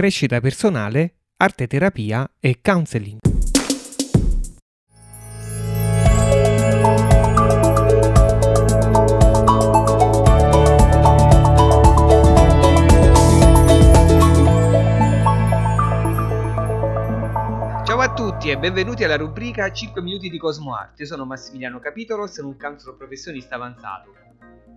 crescita 0.00 0.40
personale, 0.40 1.16
arte 1.36 1.66
terapia 1.66 2.26
e 2.40 2.60
counseling. 2.62 3.18
Tutti 18.16 18.50
e 18.50 18.58
benvenuti 18.58 19.04
alla 19.04 19.16
rubrica 19.16 19.70
5 19.70 20.02
minuti 20.02 20.28
di 20.30 20.38
Cosmo 20.38 20.74
Art. 20.74 20.98
Io 21.00 21.06
sono 21.06 21.24
Massimiliano 21.24 21.78
Capitolo, 21.78 22.26
sono 22.26 22.48
un 22.48 22.56
cancro 22.56 22.94
professionista 22.96 23.54
avanzato. 23.54 24.12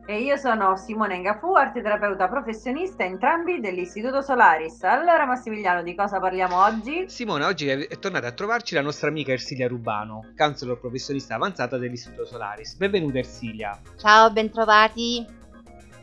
E 0.05 0.21
io 0.21 0.35
sono 0.35 0.75
Simone 0.75 1.17
Ngafu, 1.19 1.53
arteterapeuta 1.53 2.27
professionista, 2.27 3.05
entrambi 3.05 3.61
dell'Istituto 3.61 4.21
Solaris. 4.21 4.83
Allora 4.83 5.25
Massimiliano, 5.25 5.81
di 5.81 5.95
cosa 5.95 6.19
parliamo 6.19 6.61
oggi? 6.61 7.05
Simone, 7.07 7.45
oggi 7.45 7.69
è 7.69 7.87
è 7.87 7.99
tornata 7.99 8.27
a 8.27 8.31
trovarci 8.33 8.75
la 8.75 8.81
nostra 8.81 9.07
amica 9.07 9.31
Ersilia 9.31 9.67
Rubano, 9.67 10.33
counselor 10.35 10.77
professionista 10.77 11.35
avanzata 11.35 11.77
dell'Istituto 11.77 12.25
Solaris. 12.25 12.75
Benvenuta 12.75 13.19
Ersilia. 13.19 13.79
Ciao, 13.97 14.29
bentrovati. 14.29 15.41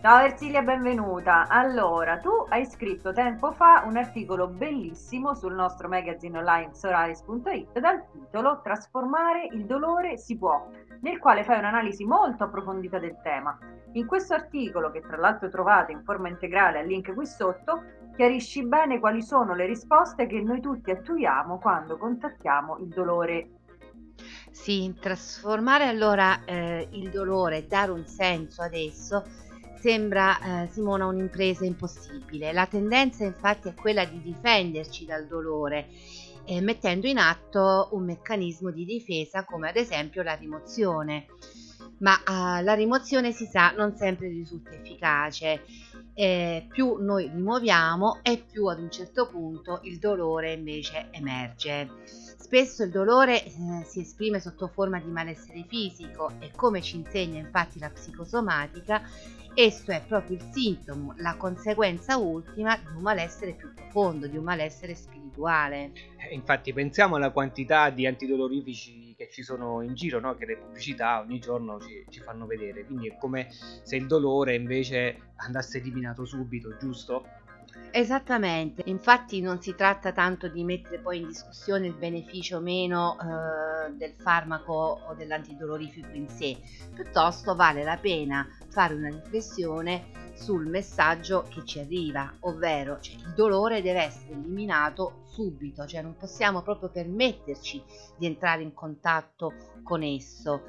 Ciao 0.03 0.25
Ersilia, 0.25 0.63
benvenuta. 0.63 1.47
Allora, 1.47 2.17
tu 2.17 2.31
hai 2.49 2.65
scritto 2.65 3.13
tempo 3.13 3.53
fa 3.53 3.83
un 3.85 3.99
articolo 3.99 4.49
bellissimo 4.49 5.35
sul 5.35 5.53
nostro 5.53 5.89
magazine 5.89 6.39
online 6.39 6.73
solaris.it 6.73 7.79
dal 7.79 8.07
titolo 8.11 8.63
Trasformare 8.63 9.49
il 9.53 9.67
dolore 9.67 10.17
si 10.17 10.39
può, 10.39 10.67
nel 11.03 11.19
quale 11.19 11.45
fai 11.45 11.59
un'analisi 11.59 12.07
molto 12.07 12.45
approfondita 12.45 12.99
del 12.99 13.21
tema. 13.23 13.59
In 13.93 14.07
questo 14.07 14.33
articolo, 14.33 14.91
che 14.91 15.03
tra 15.03 15.19
l'altro 15.19 15.51
trovate 15.51 15.92
in 15.92 16.03
forma 16.03 16.29
integrale 16.29 16.79
al 16.79 16.87
link 16.87 17.12
qui 17.12 17.27
sotto, 17.27 17.83
chiarisci 18.17 18.64
bene 18.64 19.01
quali 19.01 19.20
sono 19.20 19.55
le 19.55 19.67
risposte 19.67 20.27
che 20.27 20.41
noi 20.41 20.62
tutti 20.62 20.91
attuiamo 20.91 21.59
quando 21.59 21.98
contattiamo 21.98 22.79
il 22.79 22.89
dolore. 22.89 23.51
Sì, 24.51 24.97
trasformare 24.98 25.89
allora 25.89 26.42
eh, 26.47 26.89
il 26.92 27.11
dolore, 27.11 27.67
dare 27.67 27.91
un 27.91 28.07
senso 28.07 28.62
ad 28.62 28.73
esso, 28.73 29.25
sembra, 29.81 30.62
eh, 30.62 30.69
Simona, 30.69 31.06
un'impresa 31.06 31.64
impossibile. 31.64 32.53
La 32.53 32.67
tendenza 32.67 33.25
infatti 33.25 33.69
è 33.69 33.75
quella 33.75 34.05
di 34.05 34.20
difenderci 34.20 35.05
dal 35.05 35.27
dolore, 35.27 35.89
eh, 36.45 36.61
mettendo 36.61 37.06
in 37.06 37.19
atto 37.19 37.89
un 37.92 38.05
meccanismo 38.05 38.70
di 38.70 38.84
difesa 38.84 39.45
come 39.45 39.69
ad 39.69 39.77
esempio 39.77 40.23
la 40.23 40.34
rimozione. 40.34 41.27
Ma 41.98 42.17
eh, 42.17 42.62
la 42.62 42.75
rimozione 42.75 43.33
si 43.33 43.47
sa 43.47 43.70
non 43.70 43.97
sempre 43.97 44.28
risulta 44.28 44.70
efficace. 44.70 45.62
Eh, 46.21 46.67
più 46.69 46.97
noi 47.01 47.31
rimuoviamo 47.33 48.19
e 48.21 48.37
più 48.37 48.67
ad 48.67 48.79
un 48.79 48.91
certo 48.91 49.27
punto 49.27 49.81
il 49.85 49.99
dolore 49.99 50.53
invece 50.53 51.09
emerge. 51.13 51.89
Spesso 52.05 52.83
il 52.83 52.91
dolore 52.91 53.43
eh, 53.43 53.51
si 53.87 54.01
esprime 54.01 54.39
sotto 54.39 54.69
forma 54.69 55.01
di 55.01 55.09
malessere 55.09 55.65
fisico 55.67 56.31
e 56.41 56.51
come 56.55 56.83
ci 56.83 56.97
insegna 56.97 57.39
infatti 57.39 57.79
la 57.79 57.89
psicosomatica, 57.89 59.01
esso 59.55 59.93
è 59.93 60.03
proprio 60.07 60.37
il 60.37 60.47
sintomo, 60.53 61.15
la 61.17 61.37
conseguenza 61.37 62.19
ultima 62.19 62.77
di 62.77 62.97
un 62.97 63.01
malessere 63.01 63.55
più 63.55 63.73
profondo, 63.73 64.27
di 64.27 64.37
un 64.37 64.45
malessere 64.45 64.95
spirituale. 64.95 65.93
Eh, 66.19 66.35
Infatti 66.35 66.75
pensiamo 66.75 67.17
alla 67.17 67.31
quantità 67.31 67.89
di 67.89 68.07
antidolorifici 68.07 69.09
ci 69.31 69.42
sono 69.42 69.83
in 69.83 69.95
giro, 69.95 70.20
no? 70.20 70.34
che 70.34 70.47
le 70.47 70.56
pubblicità 70.56 71.20
ogni 71.20 71.39
giorno 71.39 71.81
ci, 71.81 72.05
ci 72.11 72.20
fanno 72.20 72.47
vedere. 72.47 72.84
Quindi 72.84 73.09
è 73.09 73.17
come 73.17 73.48
se 73.50 73.97
il 73.97 74.06
dolore 74.06 74.55
invece 74.55 75.33
andasse 75.36 75.78
eliminato 75.78 76.25
subito, 76.25 76.77
giusto? 76.77 77.25
Esattamente, 77.92 78.83
infatti 78.86 79.41
non 79.41 79.61
si 79.61 79.74
tratta 79.74 80.13
tanto 80.13 80.48
di 80.48 80.63
mettere 80.63 81.01
poi 81.01 81.18
in 81.18 81.27
discussione 81.27 81.89
il 81.89 81.95
beneficio 81.95 82.58
o 82.58 82.61
meno 82.61 83.17
eh, 83.18 83.92
del 83.92 84.14
farmaco 84.17 85.01
o 85.08 85.14
dell'antidolorifico 85.14 86.11
in 86.12 86.29
sé, 86.29 86.57
piuttosto 86.95 87.57
vale 87.57 87.83
la 87.83 87.97
pena 87.97 88.47
fare 88.68 88.95
una 88.95 89.08
riflessione 89.08 90.30
sul 90.40 90.67
messaggio 90.67 91.45
che 91.51 91.64
ci 91.64 91.80
arriva, 91.80 92.33
ovvero 92.40 92.98
cioè, 93.01 93.14
il 93.17 93.34
dolore 93.36 93.83
deve 93.83 94.05
essere 94.05 94.33
eliminato 94.33 95.24
subito, 95.27 95.86
cioè 95.86 96.01
non 96.01 96.17
possiamo 96.17 96.62
proprio 96.62 96.89
permetterci 96.89 97.83
di 98.17 98.24
entrare 98.24 98.62
in 98.62 98.73
contatto 98.73 99.52
con 99.83 100.02
esso. 100.02 100.62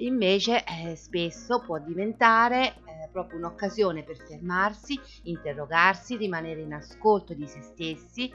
Invece 0.00 0.64
eh, 0.64 0.96
spesso 0.96 1.60
può 1.60 1.78
diventare 1.78 2.68
eh, 2.68 3.08
proprio 3.12 3.38
un'occasione 3.38 4.04
per 4.04 4.16
fermarsi, 4.16 4.98
interrogarsi, 5.24 6.16
rimanere 6.16 6.62
in 6.62 6.72
ascolto 6.72 7.34
di 7.34 7.46
se 7.46 7.60
stessi 7.60 8.32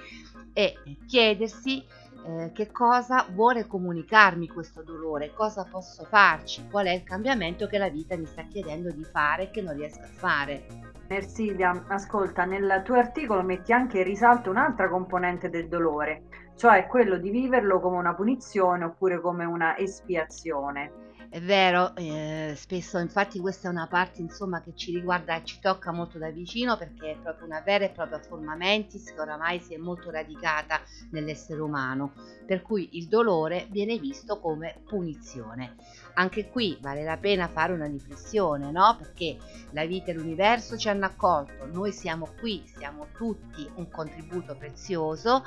e 0.53 0.75
chiedersi 1.07 1.83
eh, 2.25 2.51
che 2.53 2.71
cosa 2.71 3.25
vuole 3.31 3.65
comunicarmi 3.65 4.47
questo 4.47 4.83
dolore, 4.83 5.33
cosa 5.33 5.63
posso 5.63 6.03
farci, 6.03 6.67
qual 6.69 6.87
è 6.87 6.91
il 6.91 7.03
cambiamento 7.03 7.67
che 7.67 7.77
la 7.77 7.89
vita 7.89 8.15
mi 8.17 8.25
sta 8.25 8.43
chiedendo 8.43 8.91
di 8.91 9.03
fare 9.03 9.43
e 9.43 9.51
che 9.51 9.61
non 9.61 9.75
riesco 9.75 10.01
a 10.01 10.07
fare. 10.07 10.58
Ersilia, 11.07 11.85
ascolta, 11.87 12.45
nel 12.45 12.81
tuo 12.83 12.95
articolo 12.95 13.41
metti 13.41 13.73
anche 13.73 13.99
in 13.99 14.03
risalto 14.03 14.49
un'altra 14.49 14.89
componente 14.89 15.49
del 15.49 15.67
dolore, 15.67 16.23
cioè 16.59 16.87
quello 16.87 17.17
di 17.17 17.29
viverlo 17.29 17.79
come 17.79 17.95
una 17.95 18.13
punizione 18.13 18.83
oppure 18.83 19.21
come 19.21 19.45
una 19.45 19.77
espiazione. 19.77 21.07
È 21.29 21.39
vero, 21.39 21.95
eh, 21.95 22.53
spesso 22.55 22.97
infatti 22.97 23.39
questa 23.39 23.67
è 23.67 23.71
una 23.71 23.85
parte 23.87 24.19
insomma 24.19 24.61
che 24.61 24.73
ci 24.73 24.91
riguarda 24.91 25.35
e 25.35 25.45
ci 25.45 25.59
tocca 25.61 25.91
molto 25.91 26.17
da 26.17 26.31
vicino 26.31 26.75
perché 26.75 27.11
è 27.11 27.17
proprio 27.17 27.45
una 27.45 27.61
vera 27.61 27.85
e 27.85 27.91
propria 27.91 28.19
forma 28.19 28.55
mentis 28.55 29.13
che 29.13 29.21
oramai 29.21 29.59
si 29.59 29.75
è 29.75 29.77
molto 29.77 30.09
radicata 30.09 30.81
nell'essere 31.11 31.61
umano, 31.61 32.13
per 32.47 32.63
cui 32.63 32.97
il 32.97 33.07
dolore 33.07 33.67
viene 33.69 33.99
visto 33.99 34.39
come 34.39 34.81
punizione. 34.87 35.75
Anche 36.15 36.49
qui 36.49 36.79
vale 36.81 37.03
la 37.03 37.17
pena 37.17 37.47
fare 37.47 37.73
una 37.73 37.85
riflessione, 37.85 38.71
no? 38.71 38.95
Perché 38.97 39.37
la 39.71 39.85
vita 39.85 40.09
e 40.09 40.15
l'universo 40.15 40.77
ci 40.77 40.89
hanno 40.89 41.05
accolto, 41.05 41.67
noi 41.67 41.91
siamo 41.91 42.27
qui, 42.39 42.63
siamo 42.65 43.05
tutti 43.15 43.69
un 43.75 43.87
contributo 43.87 44.55
prezioso 44.55 45.43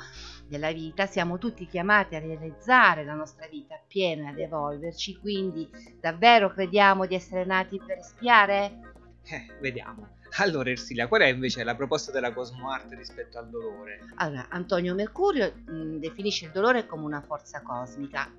della 0.47 0.71
vita, 0.71 1.02
siamo 1.05 1.37
tutti 1.37 1.67
chiamati 1.67 2.15
a 2.15 2.19
realizzare 2.19 3.03
la 3.03 3.13
nostra 3.13 3.47
vita 3.47 3.75
appieno 3.75 4.23
e 4.23 4.29
ad 4.29 4.39
evolverci, 4.39 5.17
quindi 5.17 5.69
davvero 5.99 6.49
crediamo 6.49 7.05
di 7.05 7.15
essere 7.15 7.45
nati 7.45 7.79
per 7.85 7.97
espiare? 7.97 8.93
Eh, 9.25 9.47
vediamo. 9.59 10.21
Allora 10.37 10.71
Ersilia, 10.71 11.07
qual 11.07 11.21
è 11.21 11.27
invece 11.27 11.63
la 11.63 11.75
proposta 11.75 12.11
della 12.11 12.33
Cosmo 12.33 12.71
Art 12.71 12.91
rispetto 12.93 13.37
al 13.37 13.49
dolore? 13.49 13.99
Allora, 14.15 14.47
Antonio 14.49 14.95
Mercurio 14.95 15.53
mh, 15.65 15.97
definisce 15.97 16.45
il 16.45 16.51
dolore 16.51 16.87
come 16.87 17.05
una 17.05 17.21
forza 17.21 17.61
cosmica. 17.61 18.31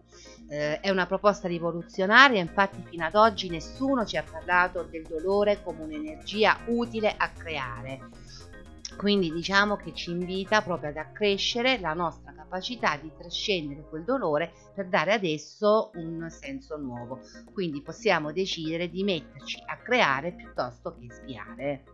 Eh, 0.48 0.80
è 0.80 0.90
una 0.90 1.06
proposta 1.06 1.46
rivoluzionaria, 1.46 2.40
infatti 2.40 2.82
fino 2.88 3.06
ad 3.06 3.14
oggi 3.14 3.48
nessuno 3.48 4.04
ci 4.04 4.16
ha 4.16 4.24
parlato 4.28 4.82
del 4.90 5.04
dolore 5.04 5.62
come 5.62 5.84
un'energia 5.84 6.58
utile 6.66 7.14
a 7.16 7.28
creare. 7.28 8.00
Quindi 8.96 9.32
diciamo 9.32 9.76
che 9.76 9.92
ci 9.92 10.10
invita 10.10 10.62
proprio 10.62 10.90
ad 10.90 10.96
accrescere 10.96 11.78
la 11.78 11.92
nostra 11.94 12.32
capacità 12.32 12.96
di 12.96 13.12
trascendere 13.16 13.86
quel 13.88 14.04
dolore 14.04 14.52
per 14.74 14.88
dare 14.88 15.12
ad 15.12 15.24
esso 15.24 15.90
un 15.94 16.28
senso 16.30 16.76
nuovo. 16.76 17.20
Quindi 17.52 17.82
possiamo 17.82 18.32
decidere 18.32 18.88
di 18.88 19.02
metterci 19.02 19.62
a 19.66 19.76
creare 19.78 20.32
piuttosto 20.32 20.96
che 20.98 21.10
spiare. 21.10 21.93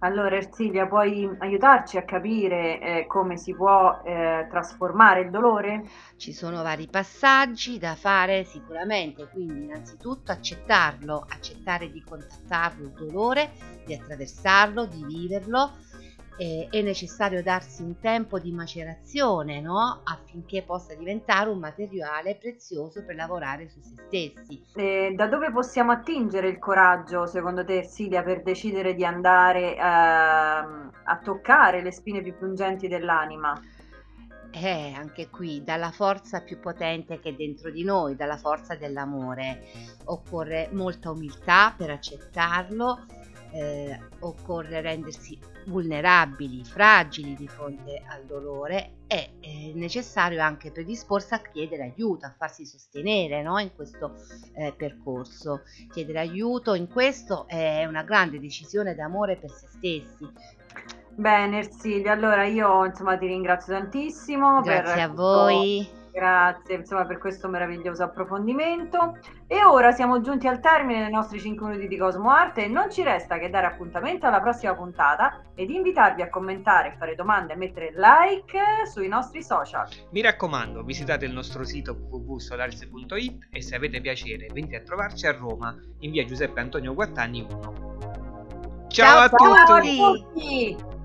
Allora 0.00 0.36
Ersilia, 0.36 0.86
puoi 0.86 1.26
aiutarci 1.38 1.96
a 1.96 2.04
capire 2.04 2.80
eh, 2.80 3.06
come 3.06 3.38
si 3.38 3.54
può 3.54 4.02
eh, 4.04 4.46
trasformare 4.50 5.22
il 5.22 5.30
dolore? 5.30 5.88
Ci 6.16 6.34
sono 6.34 6.62
vari 6.62 6.86
passaggi 6.86 7.78
da 7.78 7.94
fare 7.94 8.44
sicuramente, 8.44 9.26
quindi 9.28 9.64
innanzitutto 9.64 10.32
accettarlo, 10.32 11.24
accettare 11.26 11.90
di 11.90 12.02
contattarlo 12.02 12.84
il 12.84 12.92
dolore, 12.92 13.52
di 13.86 13.94
attraversarlo, 13.94 14.84
di 14.84 15.02
viverlo. 15.02 15.72
Eh, 16.38 16.68
è 16.70 16.82
necessario 16.82 17.42
darsi 17.42 17.82
un 17.82 17.98
tempo 17.98 18.38
di 18.38 18.52
macerazione 18.52 19.60
no? 19.62 20.02
affinché 20.04 20.62
possa 20.62 20.94
diventare 20.94 21.48
un 21.48 21.58
materiale 21.58 22.36
prezioso 22.36 23.02
per 23.04 23.14
lavorare 23.14 23.68
su 23.68 23.80
se 23.80 23.94
stessi. 24.06 24.62
Eh, 24.74 25.14
da 25.16 25.28
dove 25.28 25.50
possiamo 25.50 25.92
attingere 25.92 26.48
il 26.48 26.58
coraggio, 26.58 27.26
secondo 27.26 27.64
te 27.64 27.78
Ersilia, 27.78 28.22
per 28.22 28.42
decidere 28.42 28.94
di 28.94 29.04
andare 29.04 29.76
ehm, 29.76 29.80
a 31.04 31.20
toccare 31.22 31.82
le 31.82 31.90
spine 31.90 32.20
più 32.20 32.36
pungenti 32.36 32.86
dell'anima? 32.86 33.58
Eh, 34.58 34.94
anche 34.96 35.28
qui, 35.28 35.62
dalla 35.62 35.90
forza 35.90 36.40
più 36.40 36.58
potente 36.58 37.20
che 37.20 37.30
è 37.30 37.34
dentro 37.34 37.70
di 37.70 37.84
noi, 37.84 38.16
dalla 38.16 38.38
forza 38.38 38.74
dell'amore. 38.74 39.66
Occorre 40.04 40.70
molta 40.72 41.10
umiltà 41.10 41.74
per 41.76 41.90
accettarlo, 41.90 43.04
eh, 43.52 43.98
occorre 44.20 44.80
rendersi 44.80 45.38
vulnerabili, 45.66 46.64
fragili 46.64 47.34
di 47.34 47.48
fronte 47.48 48.02
al 48.06 48.24
dolore 48.24 48.98
è 49.06 49.30
necessario 49.74 50.42
anche 50.42 50.72
predisporsi 50.72 51.34
a 51.34 51.40
chiedere 51.40 51.94
aiuto, 51.94 52.26
a 52.26 52.34
farsi 52.36 52.66
sostenere 52.66 53.42
no? 53.42 53.58
in 53.58 53.74
questo 53.74 54.14
eh, 54.54 54.72
percorso. 54.76 55.62
Chiedere 55.92 56.20
aiuto 56.20 56.74
in 56.74 56.88
questo 56.88 57.46
è 57.46 57.84
una 57.84 58.02
grande 58.02 58.40
decisione 58.40 58.94
d'amore 58.94 59.36
per 59.36 59.50
se 59.50 59.66
stessi. 59.68 60.28
Bene, 61.14 61.58
Ersilia, 61.58 62.12
allora 62.12 62.44
io 62.44 62.84
insomma 62.84 63.16
ti 63.16 63.26
ringrazio 63.26 63.72
tantissimo 63.72 64.60
per 64.62 64.82
Grazie 64.82 65.02
a 65.02 65.08
voi. 65.08 65.95
Grazie 66.16 66.76
insomma 66.76 67.04
per 67.04 67.18
questo 67.18 67.46
meraviglioso 67.46 68.02
approfondimento. 68.02 69.18
E 69.46 69.62
ora 69.62 69.92
siamo 69.92 70.22
giunti 70.22 70.48
al 70.48 70.60
termine 70.60 71.02
dei 71.02 71.10
nostri 71.10 71.38
5 71.38 71.66
minuti 71.66 71.88
di 71.88 71.98
Cosmo 71.98 72.30
Arte 72.30 72.64
e 72.64 72.68
non 72.68 72.90
ci 72.90 73.02
resta 73.02 73.38
che 73.38 73.50
dare 73.50 73.66
appuntamento 73.66 74.26
alla 74.26 74.40
prossima 74.40 74.74
puntata 74.74 75.42
ed 75.54 75.68
invitarvi 75.68 76.22
a 76.22 76.30
commentare, 76.30 76.96
fare 76.98 77.16
domande 77.16 77.52
e 77.52 77.56
mettere 77.56 77.92
like 77.94 78.58
sui 78.90 79.08
nostri 79.08 79.42
social. 79.42 79.86
Mi 80.12 80.22
raccomando, 80.22 80.82
visitate 80.82 81.26
il 81.26 81.34
nostro 81.34 81.64
sito 81.64 81.92
www.solars.it 81.92 83.48
e 83.50 83.60
se 83.60 83.74
avete 83.74 84.00
piacere 84.00 84.46
venite 84.54 84.76
a 84.76 84.80
trovarci 84.80 85.26
a 85.26 85.32
Roma 85.32 85.78
in 85.98 86.12
via 86.12 86.24
Giuseppe 86.24 86.60
Antonio 86.60 86.94
Guattani 86.94 87.46
1. 87.46 87.74
Ciao, 88.88 88.88
Ciao 88.88 89.18
a 89.18 89.24
a 89.24 89.28
tutti! 89.28 89.96
tutti! 89.98 90.76
tutti! 90.78 90.95